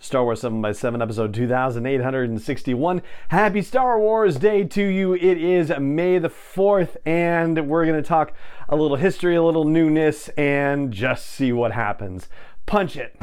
Star 0.00 0.24
Wars 0.24 0.40
7 0.40 0.60
by 0.62 0.72
7 0.72 1.02
episode 1.02 1.34
2861. 1.34 3.02
Happy 3.28 3.62
Star 3.62 3.98
Wars 3.98 4.36
Day 4.36 4.64
to 4.64 4.82
you. 4.82 5.14
It 5.14 5.38
is 5.38 5.72
May 5.78 6.18
the 6.18 6.30
4th, 6.30 6.96
and 7.04 7.68
we're 7.68 7.84
going 7.84 8.00
to 8.00 8.06
talk 8.06 8.32
a 8.68 8.76
little 8.76 8.96
history, 8.96 9.34
a 9.36 9.42
little 9.42 9.64
newness, 9.64 10.28
and 10.30 10.92
just 10.92 11.26
see 11.26 11.52
what 11.52 11.72
happens. 11.72 12.28
Punch 12.66 12.96
it. 12.96 13.16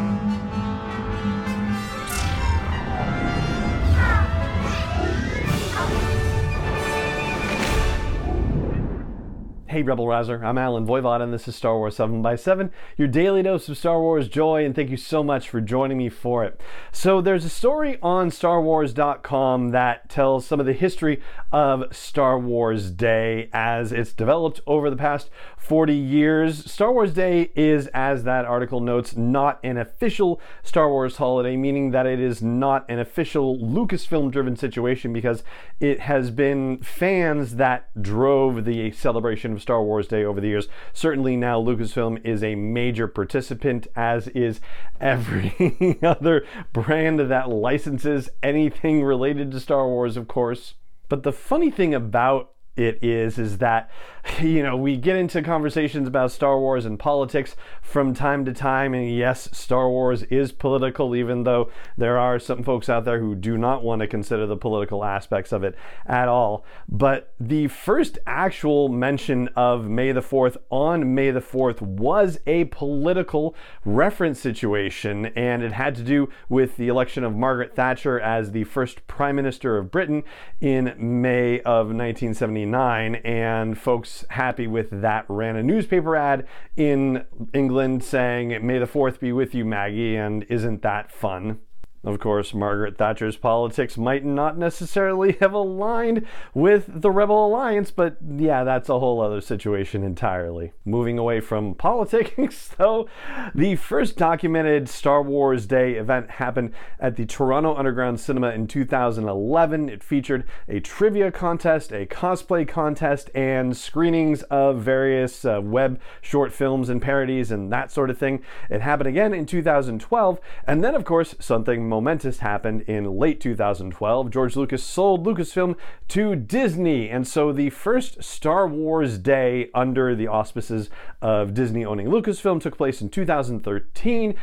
Hey 9.75 9.83
Rebel 9.83 10.07
Rouser, 10.07 10.41
I'm 10.41 10.57
Allen 10.57 10.87
Voivod 10.87 11.21
and 11.21 11.33
this 11.33 11.49
is 11.49 11.55
Star 11.57 11.77
Wars 11.77 11.97
7 11.97 12.21
by 12.21 12.37
7 12.37 12.71
your 12.95 13.09
daily 13.09 13.43
dose 13.43 13.67
of 13.67 13.77
Star 13.77 13.99
Wars 13.99 14.29
joy, 14.29 14.63
and 14.63 14.73
thank 14.73 14.89
you 14.89 14.95
so 14.95 15.21
much 15.21 15.49
for 15.49 15.59
joining 15.59 15.97
me 15.97 16.07
for 16.07 16.45
it. 16.45 16.61
So 16.93 17.19
there's 17.19 17.43
a 17.43 17.49
story 17.49 17.97
on 18.01 18.29
StarWars.com 18.29 19.71
that 19.71 20.07
tells 20.09 20.47
some 20.47 20.61
of 20.61 20.65
the 20.65 20.71
history 20.71 21.21
of 21.51 21.93
Star 21.93 22.39
Wars 22.39 22.89
Day 22.89 23.49
as 23.51 23.91
it's 23.91 24.13
developed 24.13 24.61
over 24.65 24.89
the 24.89 24.95
past 24.95 25.29
40 25.57 25.93
years. 25.93 26.71
Star 26.71 26.93
Wars 26.93 27.11
Day 27.11 27.49
is, 27.55 27.87
as 27.87 28.23
that 28.23 28.45
article 28.45 28.79
notes, 28.79 29.17
not 29.17 29.59
an 29.61 29.77
official 29.77 30.39
Star 30.63 30.89
Wars 30.89 31.17
holiday, 31.17 31.57
meaning 31.57 31.91
that 31.91 32.05
it 32.05 32.21
is 32.21 32.41
not 32.41 32.89
an 32.89 32.99
official 32.99 33.57
Lucasfilm 33.57 34.31
driven 34.31 34.55
situation 34.55 35.11
because 35.11 35.43
it 35.81 35.99
has 36.01 36.31
been 36.31 36.77
fans 36.77 37.55
that 37.55 37.89
drove 38.01 38.63
the 38.63 38.91
celebration 38.91 39.51
of 39.51 39.64
Star 39.65 39.81
Wars 39.81 40.07
Day 40.07 40.23
over 40.23 40.39
the 40.39 40.47
years. 40.47 40.67
Certainly 40.93 41.37
now 41.37 41.59
Lucasfilm 41.59 42.23
is 42.23 42.43
a 42.43 42.53
major 42.53 43.07
participant, 43.07 43.87
as 43.95 44.27
is 44.27 44.61
every 45.01 45.97
other 46.03 46.45
brand 46.71 47.19
that 47.19 47.49
licenses 47.49 48.29
anything 48.43 49.03
related 49.03 49.49
to 49.51 49.59
Star 49.59 49.87
Wars, 49.87 50.17
of 50.17 50.27
course. 50.27 50.75
But 51.09 51.23
the 51.23 51.31
funny 51.31 51.71
thing 51.71 51.95
about 51.95 52.51
it 52.77 53.03
is 53.03 53.39
is 53.39 53.57
that 53.57 53.89
you 54.41 54.63
know 54.63 54.75
we 54.75 54.97
get 54.97 55.15
into 55.15 55.41
conversations 55.41 56.07
about 56.07 56.31
Star 56.31 56.59
Wars 56.59 56.85
and 56.85 56.97
politics 56.97 57.55
from 57.81 58.13
time 58.13 58.43
to 58.45 58.53
time 58.53 58.93
and 58.93 59.09
yes 59.09 59.49
Star 59.51 59.89
Wars 59.89 60.23
is 60.23 60.51
political 60.51 61.15
even 61.15 61.43
though 61.43 61.69
there 61.97 62.17
are 62.17 62.39
some 62.39 62.63
folks 62.63 62.89
out 62.89 63.05
there 63.05 63.19
who 63.19 63.35
do 63.35 63.57
not 63.57 63.83
want 63.83 64.01
to 64.01 64.07
consider 64.07 64.47
the 64.47 64.57
political 64.57 65.03
aspects 65.03 65.51
of 65.51 65.63
it 65.63 65.75
at 66.05 66.27
all. 66.27 66.65
But 66.89 67.33
the 67.39 67.67
first 67.67 68.17
actual 68.25 68.89
mention 68.89 69.49
of 69.55 69.87
May 69.87 70.11
the 70.11 70.21
4th 70.21 70.57
on 70.69 71.13
May 71.13 71.31
the 71.31 71.41
4th 71.41 71.81
was 71.81 72.39
a 72.47 72.65
political 72.65 73.55
reference 73.83 74.39
situation 74.39 75.27
and 75.27 75.61
it 75.61 75.73
had 75.73 75.95
to 75.95 76.03
do 76.03 76.29
with 76.49 76.77
the 76.77 76.87
election 76.87 77.23
of 77.23 77.35
Margaret 77.35 77.75
Thatcher 77.75 78.19
as 78.19 78.51
the 78.51 78.63
first 78.63 79.05
prime 79.07 79.35
minister 79.35 79.77
of 79.77 79.91
Britain 79.91 80.23
in 80.59 80.95
May 80.97 81.59
of 81.59 81.87
1979 81.87 83.15
and 83.15 83.77
folks 83.77 84.14
happy 84.29 84.67
with 84.67 85.01
that 85.01 85.25
ran 85.27 85.55
a 85.55 85.63
newspaper 85.63 86.15
ad 86.15 86.47
in 86.77 87.25
England 87.53 88.03
saying, 88.03 88.65
May 88.65 88.77
the 88.77 88.85
4th 88.85 89.19
be 89.19 89.31
with 89.31 89.53
you, 89.53 89.65
Maggie, 89.65 90.15
and 90.15 90.43
isn't 90.49 90.81
that 90.83 91.11
fun? 91.11 91.59
Of 92.05 92.19
course, 92.19 92.53
Margaret 92.53 92.97
Thatcher's 92.97 93.35
politics 93.35 93.97
might 93.97 94.23
not 94.23 94.59
necessarily 94.59 95.33
have 95.41 95.53
aligned 95.53 96.27
with 96.53 97.01
the 97.01 97.09
Rebel 97.09 97.47
Alliance, 97.47 97.89
but 97.89 98.17
yeah, 98.37 98.63
that's 98.63 98.89
a 98.89 98.99
whole 98.99 99.21
other 99.21 99.41
situation 99.41 100.03
entirely. 100.03 100.73
Moving 100.85 101.17
away 101.17 101.39
from 101.39 101.73
politics, 101.85 102.69
though, 102.77 103.09
the 103.55 103.75
first 103.75 104.17
documented 104.17 104.87
Star 104.87 105.23
Wars 105.23 105.65
Day 105.65 105.93
event 105.93 106.29
happened 106.29 106.73
at 106.99 107.15
the 107.15 107.25
Toronto 107.25 107.75
Underground 107.75 108.19
Cinema 108.19 108.51
in 108.51 108.67
2011. 108.67 109.89
It 109.89 110.03
featured 110.03 110.43
a 110.67 110.79
trivia 110.79 111.31
contest, 111.31 111.91
a 111.91 112.05
cosplay 112.05 112.67
contest, 112.67 113.31
and 113.33 113.75
screenings 113.75 114.43
of 114.43 114.79
various 114.79 115.43
uh, 115.43 115.59
web 115.59 115.99
short 116.21 116.53
films 116.53 116.87
and 116.87 117.01
parodies 117.01 117.49
and 117.49 117.71
that 117.71 117.91
sort 117.91 118.11
of 118.11 118.17
thing. 118.19 118.43
It 118.69 118.81
happened 118.81 119.07
again 119.07 119.33
in 119.33 119.47
2012, 119.47 120.39
and 120.67 120.83
then, 120.83 120.93
of 120.93 121.03
course, 121.03 121.33
something 121.39 121.94
momentous 121.95 122.39
happened 122.39 122.81
in 122.81 123.17
late 123.17 123.39
2012. 123.39 124.29
George 124.29 124.57
Lucas 124.57 124.83
sold 124.83 125.25
Lucasfilm 125.25 125.77
to 126.09 126.35
Disney, 126.35 127.09
and 127.09 127.25
so 127.25 127.53
the 127.53 127.69
first 127.69 128.21
Star 128.21 128.67
Wars 128.67 129.17
Day 129.17 129.69
under 129.73 130.13
the 130.13 130.27
auspices 130.27 130.89
of 131.21 131.53
Disney 131.53 131.85
owning 131.85 132.07
Lucasfilm 132.07 132.59
took 132.59 132.77
place 132.77 133.01
in 133.01 133.07
2013. 133.07 134.35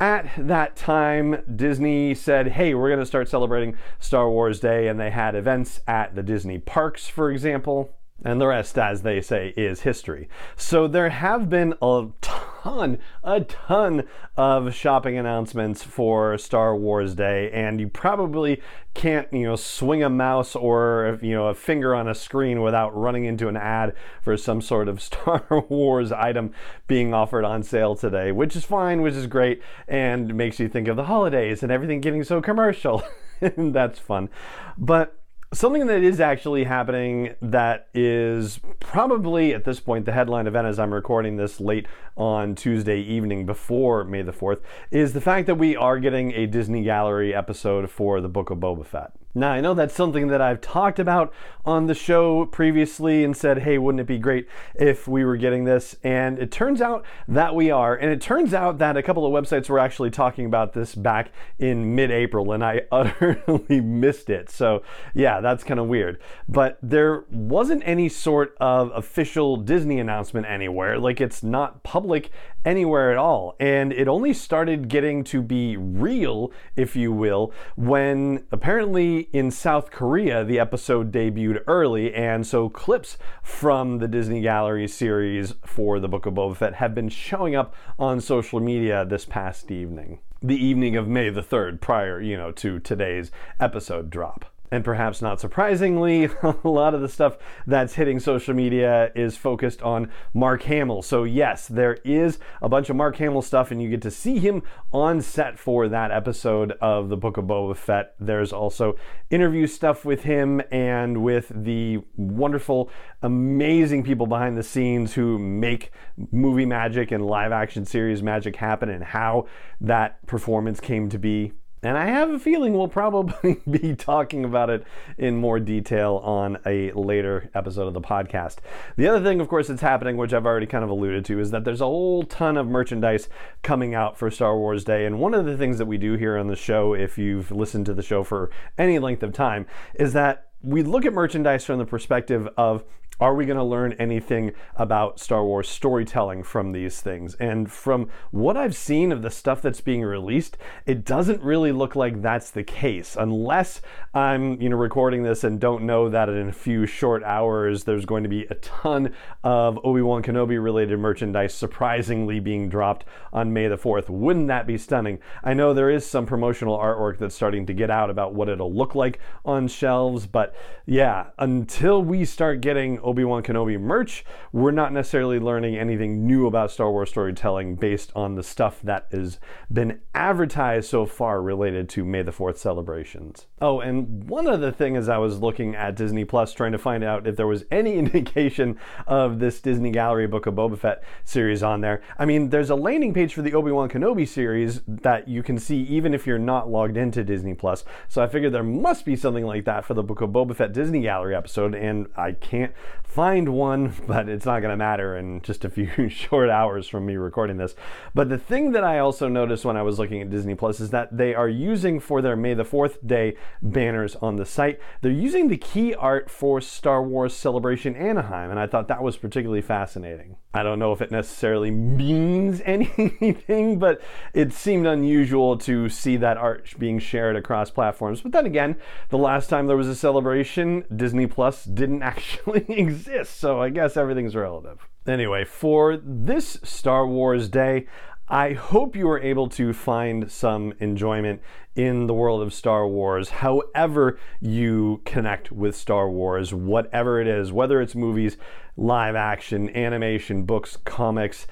At 0.00 0.28
that 0.36 0.74
time, 0.74 1.42
Disney 1.54 2.12
said, 2.14 2.48
hey, 2.48 2.74
we're 2.74 2.88
going 2.88 2.98
to 2.98 3.06
start 3.06 3.28
celebrating 3.28 3.76
Star 4.00 4.28
Wars 4.28 4.58
Day, 4.58 4.88
and 4.88 4.98
they 4.98 5.10
had 5.10 5.36
events 5.36 5.80
at 5.86 6.16
the 6.16 6.24
Disney 6.24 6.58
parks, 6.58 7.06
for 7.06 7.30
example. 7.30 7.94
And 8.24 8.40
the 8.40 8.48
rest, 8.48 8.76
as 8.78 9.02
they 9.02 9.20
say, 9.20 9.54
is 9.56 9.82
history. 9.82 10.28
So 10.56 10.88
there 10.88 11.10
have 11.10 11.48
been 11.48 11.74
a 11.80 12.08
ton, 12.20 12.45
a 12.66 13.40
ton 13.42 14.04
of 14.36 14.74
shopping 14.74 15.16
announcements 15.16 15.84
for 15.84 16.36
Star 16.36 16.74
Wars 16.74 17.14
Day, 17.14 17.48
and 17.52 17.78
you 17.78 17.88
probably 17.88 18.60
can't, 18.92 19.32
you 19.32 19.44
know, 19.44 19.54
swing 19.54 20.02
a 20.02 20.10
mouse 20.10 20.56
or, 20.56 21.18
you 21.22 21.32
know, 21.32 21.46
a 21.46 21.54
finger 21.54 21.94
on 21.94 22.08
a 22.08 22.14
screen 22.14 22.62
without 22.62 22.96
running 22.96 23.24
into 23.24 23.46
an 23.46 23.56
ad 23.56 23.94
for 24.20 24.36
some 24.36 24.60
sort 24.60 24.88
of 24.88 25.00
Star 25.02 25.44
Wars 25.68 26.10
item 26.10 26.52
being 26.88 27.14
offered 27.14 27.44
on 27.44 27.62
sale 27.62 27.94
today, 27.94 28.32
which 28.32 28.56
is 28.56 28.64
fine, 28.64 29.00
which 29.00 29.14
is 29.14 29.28
great, 29.28 29.62
and 29.86 30.34
makes 30.34 30.58
you 30.58 30.68
think 30.68 30.88
of 30.88 30.96
the 30.96 31.04
holidays 31.04 31.62
and 31.62 31.70
everything 31.70 32.00
getting 32.00 32.24
so 32.24 32.42
commercial. 32.42 33.02
That's 33.40 34.00
fun. 34.00 34.28
But 34.76 35.16
something 35.56 35.86
that 35.86 36.02
is 36.02 36.20
actually 36.20 36.64
happening 36.64 37.34
that 37.40 37.88
is 37.94 38.60
probably 38.78 39.54
at 39.54 39.64
this 39.64 39.80
point 39.80 40.04
the 40.04 40.12
headline 40.12 40.46
event 40.46 40.66
as 40.66 40.78
I'm 40.78 40.92
recording 40.92 41.36
this 41.36 41.60
late 41.60 41.86
on 42.14 42.54
Tuesday 42.54 43.00
evening 43.00 43.46
before 43.46 44.04
May 44.04 44.20
the 44.20 44.32
4th 44.32 44.60
is 44.90 45.14
the 45.14 45.20
fact 45.20 45.46
that 45.46 45.54
we 45.54 45.74
are 45.74 45.98
getting 45.98 46.32
a 46.32 46.46
Disney 46.46 46.82
Gallery 46.82 47.34
episode 47.34 47.90
for 47.90 48.20
the 48.20 48.28
Book 48.28 48.50
of 48.50 48.58
Boba 48.58 48.84
Fett. 48.84 49.12
Now, 49.36 49.50
I 49.50 49.60
know 49.60 49.74
that's 49.74 49.94
something 49.94 50.28
that 50.28 50.40
I've 50.40 50.62
talked 50.62 50.98
about 50.98 51.30
on 51.66 51.88
the 51.88 51.94
show 51.94 52.46
previously 52.46 53.22
and 53.22 53.36
said, 53.36 53.58
hey, 53.58 53.76
wouldn't 53.76 54.00
it 54.00 54.06
be 54.06 54.18
great 54.18 54.48
if 54.74 55.06
we 55.06 55.26
were 55.26 55.36
getting 55.36 55.64
this? 55.64 55.94
And 56.02 56.38
it 56.38 56.50
turns 56.50 56.80
out 56.80 57.04
that 57.28 57.54
we 57.54 57.70
are. 57.70 57.94
And 57.94 58.10
it 58.10 58.22
turns 58.22 58.54
out 58.54 58.78
that 58.78 58.96
a 58.96 59.02
couple 59.02 59.26
of 59.26 59.32
websites 59.32 59.68
were 59.68 59.78
actually 59.78 60.10
talking 60.10 60.46
about 60.46 60.72
this 60.72 60.94
back 60.94 61.32
in 61.58 61.94
mid 61.94 62.10
April, 62.10 62.50
and 62.52 62.64
I 62.64 62.82
utterly 62.90 63.82
missed 63.82 64.30
it. 64.30 64.48
So, 64.48 64.82
yeah, 65.12 65.42
that's 65.42 65.64
kind 65.64 65.80
of 65.80 65.86
weird. 65.86 66.18
But 66.48 66.78
there 66.80 67.26
wasn't 67.30 67.82
any 67.84 68.08
sort 68.08 68.56
of 68.58 68.90
official 68.94 69.58
Disney 69.58 70.00
announcement 70.00 70.46
anywhere. 70.46 70.98
Like, 70.98 71.20
it's 71.20 71.42
not 71.42 71.82
public 71.82 72.30
anywhere 72.64 73.12
at 73.12 73.16
all. 73.16 73.54
And 73.60 73.92
it 73.92 74.08
only 74.08 74.34
started 74.34 74.88
getting 74.88 75.24
to 75.24 75.40
be 75.40 75.76
real, 75.76 76.52
if 76.74 76.96
you 76.96 77.12
will, 77.12 77.52
when 77.76 78.44
apparently 78.50 79.25
in 79.32 79.50
South 79.50 79.90
Korea, 79.90 80.44
the 80.44 80.58
episode 80.58 81.12
debuted 81.12 81.62
early, 81.66 82.14
and 82.14 82.46
so 82.46 82.68
clips 82.68 83.18
from 83.42 83.98
the 83.98 84.08
Disney 84.08 84.40
Gallery 84.40 84.88
series 84.88 85.54
for 85.64 86.00
the 86.00 86.08
Book 86.08 86.26
of 86.26 86.34
Boba 86.34 86.56
Fett 86.56 86.74
have 86.74 86.94
been 86.94 87.08
showing 87.08 87.54
up 87.54 87.74
on 87.98 88.20
social 88.20 88.60
media 88.60 89.04
this 89.04 89.24
past 89.24 89.70
evening. 89.70 90.20
The 90.42 90.56
evening 90.56 90.96
of 90.96 91.08
May 91.08 91.30
the 91.30 91.42
3rd, 91.42 91.80
prior, 91.80 92.20
you 92.20 92.36
know, 92.36 92.52
to 92.52 92.78
today's 92.78 93.30
episode 93.60 94.10
drop. 94.10 94.44
And 94.70 94.84
perhaps 94.84 95.22
not 95.22 95.40
surprisingly, 95.40 96.24
a 96.42 96.56
lot 96.64 96.94
of 96.94 97.00
the 97.00 97.08
stuff 97.08 97.38
that's 97.66 97.94
hitting 97.94 98.18
social 98.18 98.54
media 98.54 99.12
is 99.14 99.36
focused 99.36 99.82
on 99.82 100.10
Mark 100.34 100.62
Hamill. 100.62 101.02
So, 101.02 101.24
yes, 101.24 101.68
there 101.68 101.98
is 102.04 102.38
a 102.60 102.68
bunch 102.68 102.90
of 102.90 102.96
Mark 102.96 103.16
Hamill 103.16 103.42
stuff, 103.42 103.70
and 103.70 103.80
you 103.80 103.88
get 103.88 104.02
to 104.02 104.10
see 104.10 104.38
him 104.38 104.62
on 104.92 105.22
set 105.22 105.58
for 105.58 105.88
that 105.88 106.10
episode 106.10 106.72
of 106.80 107.08
The 107.08 107.16
Book 107.16 107.36
of 107.36 107.44
Boba 107.44 107.76
Fett. 107.76 108.14
There's 108.18 108.52
also 108.52 108.96
interview 109.30 109.66
stuff 109.66 110.04
with 110.04 110.22
him 110.22 110.60
and 110.70 111.22
with 111.22 111.50
the 111.54 112.00
wonderful, 112.16 112.90
amazing 113.22 114.02
people 114.02 114.26
behind 114.26 114.56
the 114.56 114.62
scenes 114.62 115.14
who 115.14 115.38
make 115.38 115.92
movie 116.32 116.66
magic 116.66 117.12
and 117.12 117.24
live 117.26 117.52
action 117.52 117.84
series 117.84 118.22
magic 118.22 118.56
happen 118.56 118.88
and 118.88 119.04
how 119.04 119.46
that 119.80 120.24
performance 120.26 120.80
came 120.80 121.08
to 121.08 121.18
be 121.18 121.52
And 121.82 121.98
I 121.98 122.06
have 122.06 122.30
a 122.30 122.38
feeling 122.38 122.74
we'll 122.76 122.88
probably 122.88 123.60
be 123.70 123.94
talking 123.94 124.44
about 124.44 124.70
it 124.70 124.84
in 125.18 125.36
more 125.36 125.60
detail 125.60 126.16
on 126.24 126.58
a 126.64 126.90
later 126.92 127.50
episode 127.54 127.86
of 127.86 127.94
the 127.94 128.00
podcast. 128.00 128.56
The 128.96 129.06
other 129.06 129.22
thing, 129.22 129.40
of 129.40 129.48
course, 129.48 129.68
that's 129.68 129.82
happening, 129.82 130.16
which 130.16 130.32
I've 130.32 130.46
already 130.46 130.66
kind 130.66 130.84
of 130.84 130.90
alluded 130.90 131.24
to, 131.26 131.38
is 131.38 131.50
that 131.50 131.64
there's 131.64 131.82
a 131.82 131.86
whole 131.86 132.22
ton 132.24 132.56
of 132.56 132.66
merchandise 132.66 133.28
coming 133.62 133.94
out 133.94 134.18
for 134.18 134.30
Star 134.30 134.56
Wars 134.56 134.84
Day. 134.84 135.04
And 135.04 135.20
one 135.20 135.34
of 135.34 135.44
the 135.44 135.56
things 135.56 135.78
that 135.78 135.86
we 135.86 135.98
do 135.98 136.14
here 136.14 136.36
on 136.36 136.46
the 136.46 136.56
show, 136.56 136.94
if 136.94 137.18
you've 137.18 137.50
listened 137.50 137.86
to 137.86 137.94
the 137.94 138.02
show 138.02 138.24
for 138.24 138.50
any 138.78 138.98
length 138.98 139.22
of 139.22 139.32
time, 139.32 139.66
is 139.94 140.12
that 140.14 140.48
we 140.62 140.82
look 140.82 141.04
at 141.04 141.12
merchandise 141.12 141.64
from 141.64 141.78
the 141.78 141.84
perspective 141.84 142.48
of 142.56 142.84
are 143.20 143.34
we 143.34 143.46
going 143.46 143.56
to 143.56 143.64
learn 143.64 143.92
anything 143.94 144.52
about 144.76 145.18
Star 145.18 145.44
Wars 145.44 145.68
storytelling 145.68 146.42
from 146.42 146.72
these 146.72 147.00
things? 147.00 147.34
And 147.36 147.70
from 147.70 148.08
what 148.30 148.56
I've 148.56 148.76
seen 148.76 149.12
of 149.12 149.22
the 149.22 149.30
stuff 149.30 149.62
that's 149.62 149.80
being 149.80 150.02
released, 150.02 150.58
it 150.84 151.04
doesn't 151.04 151.42
really 151.42 151.72
look 151.72 151.96
like 151.96 152.20
that's 152.20 152.50
the 152.50 152.62
case, 152.62 153.16
unless 153.18 153.80
I'm, 154.12 154.60
you 154.60 154.68
know, 154.68 154.76
recording 154.76 155.22
this 155.22 155.44
and 155.44 155.58
don't 155.58 155.84
know 155.84 156.08
that 156.08 156.28
in 156.28 156.48
a 156.48 156.52
few 156.52 156.86
short 156.86 157.22
hours 157.24 157.84
there's 157.84 158.04
going 158.04 158.22
to 158.22 158.28
be 158.28 158.44
a 158.50 158.54
ton 158.56 159.14
of 159.42 159.78
Obi-Wan 159.84 160.22
Kenobi 160.22 160.62
related 160.62 160.98
merchandise 160.98 161.54
surprisingly 161.54 162.40
being 162.40 162.68
dropped 162.68 163.04
on 163.32 163.52
May 163.52 163.68
the 163.68 163.78
4th. 163.78 164.08
Wouldn't 164.08 164.48
that 164.48 164.66
be 164.66 164.76
stunning? 164.76 165.18
I 165.42 165.54
know 165.54 165.72
there 165.72 165.90
is 165.90 166.04
some 166.04 166.26
promotional 166.26 166.78
artwork 166.78 167.18
that's 167.18 167.34
starting 167.34 167.66
to 167.66 167.72
get 167.72 167.90
out 167.90 168.10
about 168.10 168.34
what 168.34 168.48
it'll 168.48 168.72
look 168.72 168.94
like 168.94 169.20
on 169.44 169.68
shelves, 169.68 170.26
but 170.26 170.54
yeah, 170.84 171.26
until 171.38 172.02
we 172.02 172.24
start 172.24 172.60
getting 172.60 172.98
Obi 173.06 173.24
Wan 173.24 173.42
Kenobi 173.42 173.80
merch, 173.80 174.24
we're 174.52 174.72
not 174.72 174.92
necessarily 174.92 175.38
learning 175.38 175.76
anything 175.76 176.26
new 176.26 176.46
about 176.46 176.72
Star 176.72 176.90
Wars 176.90 177.08
storytelling 177.08 177.76
based 177.76 178.10
on 178.16 178.34
the 178.34 178.42
stuff 178.42 178.80
that 178.82 179.06
has 179.12 179.38
been 179.72 180.00
advertised 180.14 180.90
so 180.90 181.06
far 181.06 181.40
related 181.40 181.88
to 181.90 182.04
May 182.04 182.22
the 182.22 182.32
4th 182.32 182.56
celebrations. 182.56 183.46
Oh, 183.60 183.80
and 183.80 184.24
one 184.28 184.48
other 184.48 184.72
thing 184.72 184.96
as 184.96 185.08
I 185.08 185.18
was 185.18 185.38
looking 185.38 185.76
at 185.76 185.94
Disney 185.94 186.24
Plus 186.24 186.52
trying 186.52 186.72
to 186.72 186.78
find 186.78 187.04
out 187.04 187.26
if 187.26 187.36
there 187.36 187.46
was 187.46 187.64
any 187.70 187.96
indication 187.98 188.78
of 189.06 189.38
this 189.38 189.60
Disney 189.60 189.90
Gallery 189.90 190.26
Book 190.26 190.46
of 190.46 190.54
Boba 190.54 190.76
Fett 190.76 191.04
series 191.24 191.62
on 191.62 191.80
there. 191.80 192.02
I 192.18 192.24
mean, 192.24 192.50
there's 192.50 192.70
a 192.70 192.74
landing 192.74 193.14
page 193.14 193.34
for 193.34 193.42
the 193.42 193.54
Obi 193.54 193.70
Wan 193.70 193.88
Kenobi 193.88 194.26
series 194.26 194.82
that 194.88 195.28
you 195.28 195.42
can 195.42 195.58
see 195.58 195.82
even 195.82 196.12
if 196.12 196.26
you're 196.26 196.38
not 196.38 196.68
logged 196.68 196.96
into 196.96 197.22
Disney 197.22 197.54
Plus. 197.54 197.84
So 198.08 198.22
I 198.22 198.26
figured 198.26 198.52
there 198.52 198.62
must 198.62 199.04
be 199.04 199.14
something 199.14 199.44
like 199.44 199.64
that 199.66 199.84
for 199.84 199.94
the 199.94 200.02
Book 200.02 200.20
of 200.20 200.30
Boba 200.30 200.56
Fett 200.56 200.72
Disney 200.72 201.02
Gallery 201.02 201.34
episode, 201.34 201.74
and 201.74 202.08
I 202.16 202.32
can't 202.32 202.72
find 203.04 203.48
one, 203.48 203.94
but 204.06 204.28
it's 204.28 204.46
not 204.46 204.60
going 204.60 204.72
to 204.72 204.76
matter 204.76 205.16
in 205.16 205.40
just 205.42 205.64
a 205.64 205.70
few 205.70 206.08
short 206.08 206.50
hours 206.50 206.88
from 206.88 207.06
me 207.06 207.16
recording 207.16 207.56
this. 207.56 207.74
But 208.14 208.28
the 208.28 208.38
thing 208.38 208.72
that 208.72 208.84
I 208.84 208.98
also 208.98 209.28
noticed 209.28 209.64
when 209.64 209.76
I 209.76 209.82
was 209.82 209.98
looking 209.98 210.20
at 210.20 210.30
Disney 210.30 210.54
Plus 210.54 210.80
is 210.80 210.90
that 210.90 211.16
they 211.16 211.34
are 211.34 211.48
using 211.48 212.00
for 212.00 212.20
their 212.20 212.36
May 212.36 212.54
the 212.54 212.64
4th 212.64 213.06
day 213.06 213.36
banners 213.62 214.16
on 214.16 214.36
the 214.36 214.44
site, 214.44 214.80
they're 215.00 215.10
using 215.10 215.48
the 215.48 215.56
key 215.56 215.94
art 215.94 216.30
for 216.30 216.60
Star 216.60 217.02
Wars 217.02 217.34
Celebration 217.34 217.96
Anaheim, 217.96 218.50
and 218.50 218.60
I 218.60 218.66
thought 218.66 218.88
that 218.88 219.02
was 219.02 219.16
particularly 219.16 219.62
fascinating. 219.62 220.36
I 220.56 220.62
don't 220.62 220.78
know 220.78 220.92
if 220.92 221.02
it 221.02 221.10
necessarily 221.10 221.70
means 221.70 222.62
anything, 222.64 223.78
but 223.78 224.00
it 224.32 224.52
seemed 224.52 224.86
unusual 224.86 225.58
to 225.58 225.90
see 225.90 226.16
that 226.16 226.38
art 226.38 226.72
being 226.78 226.98
shared 226.98 227.36
across 227.36 227.70
platforms. 227.70 228.22
But 228.22 228.32
then 228.32 228.46
again, 228.46 228.76
the 229.10 229.18
last 229.18 229.50
time 229.50 229.66
there 229.66 229.76
was 229.76 229.88
a 229.88 229.94
celebration, 229.94 230.84
Disney 230.94 231.26
Plus 231.26 231.64
didn't 231.64 232.02
actually 232.02 232.64
exist 232.88 233.06
exist, 233.06 233.40
so 233.40 233.60
I 233.60 233.70
guess 233.70 233.96
everything's 233.96 234.34
relative. 234.34 234.86
Anyway, 235.06 235.44
for 235.44 235.96
this 235.96 236.58
Star 236.62 237.06
Wars 237.06 237.48
Day, 237.48 237.86
I 238.28 238.54
hope 238.54 238.96
you 238.96 239.06
were 239.06 239.20
able 239.20 239.48
to 239.50 239.72
find 239.72 240.30
some 240.30 240.74
enjoyment 240.80 241.40
in 241.76 242.06
the 242.06 242.14
world 242.14 242.42
of 242.42 242.52
Star 242.52 242.88
Wars, 242.88 243.28
however 243.28 244.18
you 244.40 245.02
connect 245.04 245.52
with 245.52 245.76
Star 245.76 246.10
Wars, 246.10 246.52
whatever 246.52 247.20
it 247.20 247.28
is, 247.28 247.52
whether 247.52 247.80
it's 247.80 247.94
movies, 247.94 248.36
live 248.76 249.14
action, 249.14 249.74
animation, 249.76 250.44
books, 250.44 250.76
comics, 250.84 251.46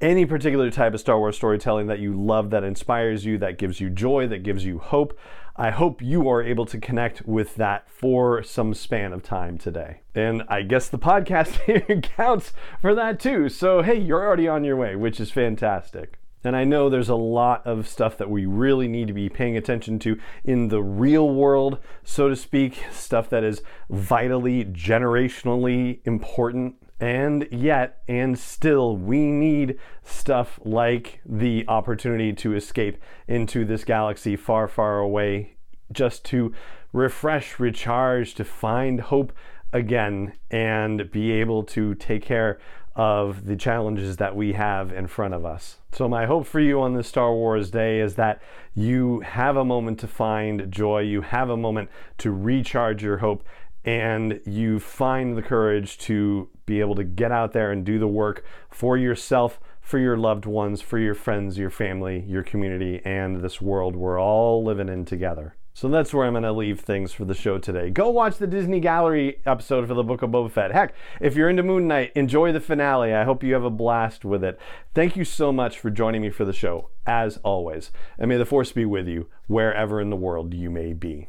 any 0.00 0.26
particular 0.26 0.70
type 0.70 0.94
of 0.94 1.00
Star 1.00 1.18
Wars 1.18 1.36
storytelling 1.36 1.86
that 1.86 1.98
you 1.98 2.12
love, 2.12 2.50
that 2.50 2.64
inspires 2.64 3.24
you, 3.24 3.38
that 3.38 3.58
gives 3.58 3.80
you 3.80 3.90
joy, 3.90 4.26
that 4.28 4.42
gives 4.42 4.64
you 4.64 4.78
hope. 4.78 5.18
I 5.56 5.70
hope 5.70 6.02
you 6.02 6.28
are 6.28 6.42
able 6.42 6.66
to 6.66 6.78
connect 6.78 7.26
with 7.26 7.54
that 7.56 7.88
for 7.88 8.42
some 8.42 8.74
span 8.74 9.12
of 9.12 9.22
time 9.22 9.56
today. 9.56 10.00
And 10.14 10.42
I 10.48 10.62
guess 10.62 10.88
the 10.88 10.98
podcast 10.98 11.60
here 11.66 12.00
counts 12.02 12.52
for 12.80 12.94
that 12.94 13.20
too. 13.20 13.48
So, 13.48 13.82
hey, 13.82 13.98
you're 13.98 14.24
already 14.24 14.48
on 14.48 14.64
your 14.64 14.76
way, 14.76 14.96
which 14.96 15.20
is 15.20 15.30
fantastic. 15.30 16.18
And 16.42 16.54
I 16.54 16.64
know 16.64 16.90
there's 16.90 17.08
a 17.08 17.14
lot 17.14 17.66
of 17.66 17.88
stuff 17.88 18.18
that 18.18 18.28
we 18.28 18.44
really 18.44 18.86
need 18.86 19.06
to 19.06 19.14
be 19.14 19.30
paying 19.30 19.56
attention 19.56 19.98
to 20.00 20.18
in 20.44 20.68
the 20.68 20.82
real 20.82 21.30
world, 21.30 21.78
so 22.02 22.28
to 22.28 22.36
speak, 22.36 22.82
stuff 22.92 23.30
that 23.30 23.42
is 23.42 23.62
vitally, 23.88 24.64
generationally 24.66 26.00
important 26.04 26.74
and 27.00 27.48
yet, 27.50 28.02
and 28.06 28.38
still, 28.38 28.96
we 28.96 29.30
need 29.30 29.78
stuff 30.02 30.60
like 30.64 31.20
the 31.26 31.64
opportunity 31.66 32.32
to 32.34 32.54
escape 32.54 33.02
into 33.26 33.64
this 33.64 33.84
galaxy 33.84 34.36
far, 34.36 34.68
far 34.68 34.98
away 35.00 35.56
just 35.92 36.24
to 36.26 36.54
refresh, 36.92 37.58
recharge, 37.58 38.34
to 38.34 38.44
find 38.44 39.00
hope 39.00 39.32
again, 39.72 40.34
and 40.50 41.10
be 41.10 41.32
able 41.32 41.64
to 41.64 41.94
take 41.96 42.22
care 42.22 42.58
of 42.94 43.46
the 43.46 43.56
challenges 43.56 44.18
that 44.18 44.36
we 44.36 44.52
have 44.52 44.92
in 44.92 45.08
front 45.08 45.34
of 45.34 45.44
us. 45.44 45.78
So, 45.92 46.08
my 46.08 46.26
hope 46.26 46.46
for 46.46 46.60
you 46.60 46.80
on 46.80 46.94
this 46.94 47.08
Star 47.08 47.34
Wars 47.34 47.72
day 47.72 47.98
is 48.00 48.14
that 48.14 48.40
you 48.72 49.20
have 49.20 49.56
a 49.56 49.64
moment 49.64 49.98
to 50.00 50.06
find 50.06 50.70
joy, 50.70 51.00
you 51.00 51.22
have 51.22 51.50
a 51.50 51.56
moment 51.56 51.90
to 52.18 52.30
recharge 52.30 53.02
your 53.02 53.18
hope, 53.18 53.44
and 53.84 54.40
you 54.46 54.80
find 54.80 55.36
the 55.36 55.42
courage 55.42 55.98
to 55.98 56.48
be 56.66 56.80
able 56.80 56.94
to 56.94 57.04
get 57.04 57.30
out 57.30 57.52
there 57.52 57.70
and 57.70 57.84
do 57.84 57.98
the 57.98 58.08
work 58.08 58.44
for 58.70 58.96
yourself, 58.96 59.60
for 59.80 59.98
your 59.98 60.16
loved 60.16 60.46
ones, 60.46 60.80
for 60.80 60.98
your 60.98 61.14
friends, 61.14 61.58
your 61.58 61.70
family, 61.70 62.24
your 62.26 62.42
community, 62.42 63.00
and 63.04 63.42
this 63.42 63.60
world 63.60 63.94
we're 63.94 64.20
all 64.20 64.64
living 64.64 64.88
in 64.88 65.04
together. 65.04 65.54
So 65.76 65.88
that's 65.88 66.14
where 66.14 66.24
I'm 66.24 66.34
going 66.34 66.44
to 66.44 66.52
leave 66.52 66.78
things 66.78 67.12
for 67.12 67.24
the 67.24 67.34
show 67.34 67.58
today. 67.58 67.90
Go 67.90 68.08
watch 68.08 68.38
the 68.38 68.46
Disney 68.46 68.78
Gallery 68.78 69.40
episode 69.44 69.88
for 69.88 69.94
the 69.94 70.04
Book 70.04 70.22
of 70.22 70.30
Boba 70.30 70.48
Fett. 70.48 70.70
Heck, 70.70 70.94
if 71.20 71.34
you're 71.34 71.50
into 71.50 71.64
Moon 71.64 71.88
Knight, 71.88 72.12
enjoy 72.14 72.52
the 72.52 72.60
finale. 72.60 73.12
I 73.12 73.24
hope 73.24 73.42
you 73.42 73.54
have 73.54 73.64
a 73.64 73.70
blast 73.70 74.24
with 74.24 74.44
it. 74.44 74.56
Thank 74.94 75.16
you 75.16 75.24
so 75.24 75.52
much 75.52 75.80
for 75.80 75.90
joining 75.90 76.22
me 76.22 76.30
for 76.30 76.44
the 76.44 76.52
show, 76.52 76.90
as 77.06 77.38
always. 77.38 77.90
And 78.18 78.28
may 78.28 78.36
the 78.36 78.46
Force 78.46 78.70
be 78.70 78.84
with 78.84 79.08
you 79.08 79.28
wherever 79.48 80.00
in 80.00 80.10
the 80.10 80.16
world 80.16 80.54
you 80.54 80.70
may 80.70 80.92
be. 80.92 81.28